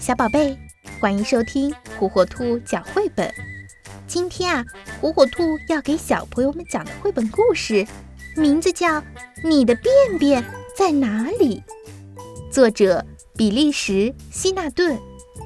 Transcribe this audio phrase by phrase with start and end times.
[0.00, 0.56] 小宝贝，
[0.98, 3.30] 欢迎收听火火兔讲绘本。
[4.06, 4.64] 今天啊，
[5.02, 7.86] 火火兔要给小朋友们讲的绘本故事，
[8.36, 8.88] 名字叫
[9.44, 10.42] 《你的便便
[10.74, 11.62] 在哪里》，
[12.50, 13.04] 作者
[13.36, 13.92] 比利时·
[14.30, 14.98] 希纳顿，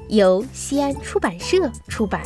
[0.07, 2.21] 由西安出版社出版。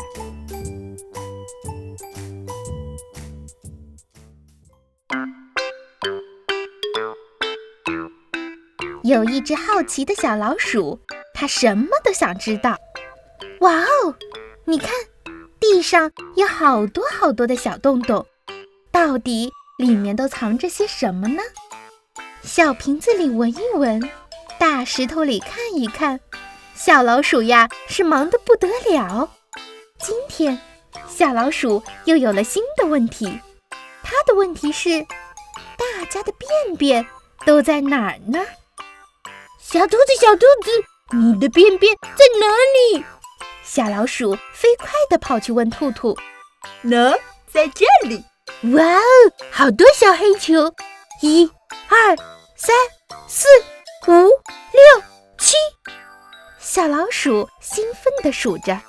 [9.08, 11.00] 有一只好奇的小老鼠，
[11.34, 12.78] 它什么都想知道。
[13.61, 14.14] 哇哦，
[14.65, 14.89] 你看，
[15.61, 18.25] 地上有好多好多的小洞洞，
[18.92, 21.42] 到底里面都藏着些什么呢？
[22.43, 24.01] 小瓶子里闻一闻，
[24.60, 26.20] 大石头里看一看，
[26.76, 29.32] 小老鼠呀是忙得不得了。
[30.00, 30.60] 今天，
[31.07, 33.39] 小老鼠又有了新的问题。
[34.03, 35.02] 它的问题是：
[35.78, 37.08] 大家的便便
[37.45, 38.39] 都在哪儿呢？
[39.70, 40.72] 小兔子，小兔子，
[41.17, 43.04] 你的便便在哪里？
[43.66, 46.16] 小老鼠飞快地跑去问兔兔
[46.86, 47.14] ：“喏，
[47.52, 48.24] 在这里。”
[48.74, 49.04] 哇哦，
[49.52, 50.74] 好多小黑球！
[51.22, 51.52] 一、
[51.90, 52.16] 二、
[52.56, 52.74] 三、
[53.28, 53.46] 四、
[54.08, 55.04] 五、六、
[55.38, 55.56] 七。
[56.62, 58.80] 小老鼠兴奋地数着：“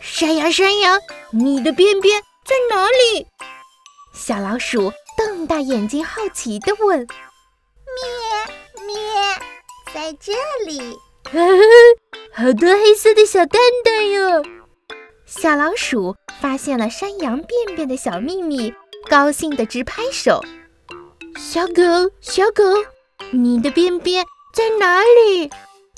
[0.00, 1.00] 山羊，山羊，
[1.32, 3.26] 你的便便在哪里？”
[4.14, 7.16] 小老鼠瞪大眼睛，好奇地问：“咩咩。”
[9.94, 10.32] 在这
[10.66, 10.98] 里，
[12.32, 14.42] 好多黑色的小蛋蛋哟！
[15.26, 18.72] 小老鼠发现了山羊便便的小秘密，
[19.10, 20.42] 高兴的直拍手。
[21.36, 21.82] 小狗，
[22.22, 22.64] 小狗，
[23.32, 25.50] 你的便便在哪里？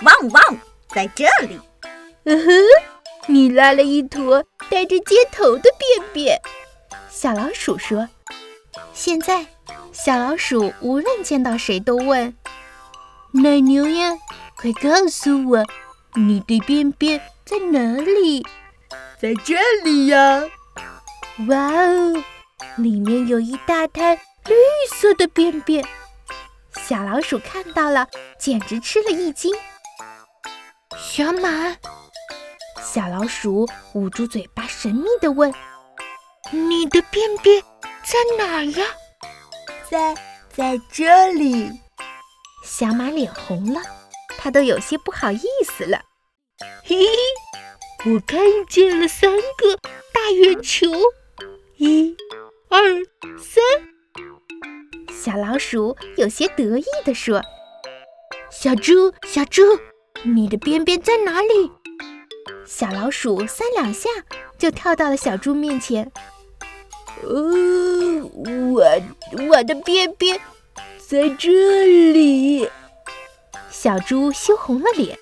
[0.05, 0.59] 汪汪，
[0.93, 1.61] 在这里。
[2.25, 2.53] 嗯哼，
[3.29, 6.41] 你拉了一坨带着接头的便便。
[7.09, 8.09] 小老鼠说
[8.93, 9.47] ：“现在，
[9.93, 12.35] 小老鼠无论见到谁都问。”
[13.43, 14.17] 奶牛呀，
[14.57, 15.65] 快告诉我，
[16.15, 18.47] 你的便便在哪里？
[19.21, 20.45] 在这里呀！
[21.49, 22.15] 哇哦，
[22.77, 24.17] 里面有一大滩
[24.47, 24.55] 绿
[24.95, 25.85] 色的便便。
[26.87, 28.07] 小老鼠看到了，
[28.39, 29.53] 简直吃了一惊。
[30.97, 31.77] 小马，
[32.81, 35.53] 小老鼠捂住嘴巴，神秘地问
[36.53, 37.61] ：“你的便便
[38.05, 38.87] 在哪呀？”
[39.91, 40.15] 在，
[40.55, 41.69] 在这里。
[42.65, 43.81] 小马脸红了，
[44.39, 46.01] 它都有些不好意思了。
[46.83, 49.77] 嘿嘿，我看见了三个
[50.13, 50.89] 大圆球，
[51.77, 52.17] 一、
[52.71, 52.81] 二、
[53.39, 53.63] 三。
[55.13, 57.43] 小老鼠有些得意地说
[58.51, 59.63] ：“小猪，小猪，
[60.23, 61.71] 你的便便在哪里？”
[62.67, 64.09] 小老鼠三两下
[64.59, 66.11] 就跳到了小猪面前。
[67.23, 68.83] 呃，我
[69.51, 70.41] 我的便便。
[71.07, 71.51] 在这
[72.13, 72.69] 里，
[73.71, 75.19] 小猪羞红了脸。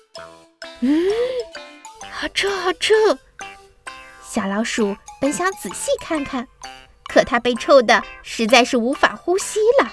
[0.79, 1.09] 嗯，
[2.09, 2.93] 好臭，好臭！
[4.23, 6.47] 小老鼠本想仔细看看，
[7.07, 9.91] 可它被臭的实在是无法呼吸了。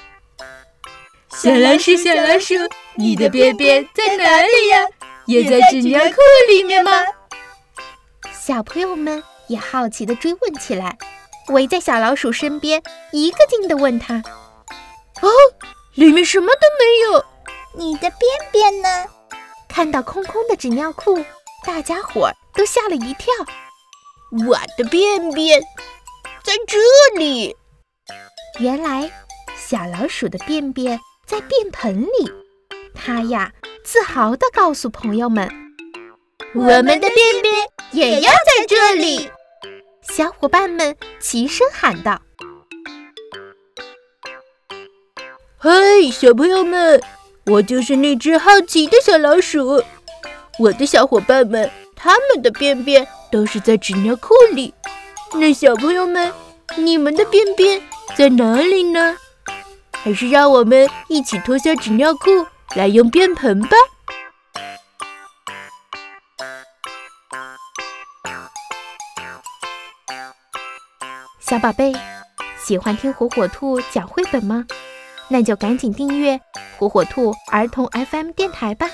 [1.31, 2.55] 小老鼠，小老鼠，
[2.95, 4.79] 你的便便在哪里呀？
[5.27, 6.17] 也在纸尿裤
[6.49, 7.05] 里面吗？
[8.33, 10.97] 小朋友们也好奇地追问起来，
[11.49, 12.81] 围在小老鼠身边，
[13.11, 14.23] 一个劲地问他
[15.21, 15.29] ：“哦。”
[15.95, 17.25] 里面什么都没有，
[17.77, 18.21] 你的便
[18.53, 18.89] 便呢？
[19.69, 21.25] 看到空空的纸尿裤，
[21.67, 23.33] 大家伙儿都吓了一跳。
[24.47, 25.61] 我的便便
[26.43, 27.57] 在这里。
[28.61, 29.11] 原来
[29.57, 32.33] 小老鼠的便便在便盆里。
[32.95, 33.53] 它呀，
[33.85, 35.49] 自豪地告诉朋友们
[36.55, 37.55] ：“我们的便便
[37.93, 39.31] 也要在这里。”
[40.03, 42.21] 小伙伴们齐声喊道。
[45.63, 45.71] 嗨，
[46.11, 46.99] 小朋友们，
[47.45, 49.85] 我就是那只好奇的小老鼠。
[50.59, 54.73] 我的小伙伴们，他们的便便都是在纸尿裤里。
[55.35, 56.33] 那小朋友们，
[56.79, 57.83] 你们的便便
[58.17, 59.19] 在哪里呢？
[59.93, 63.77] 还是让我们一起脱下纸尿裤来用便盆吧。
[71.39, 71.93] 小宝贝，
[72.59, 74.65] 喜欢听火火兔讲绘本吗？
[75.31, 76.41] 那就赶紧订阅
[76.77, 78.89] 火火兔儿童 FM 电台吧。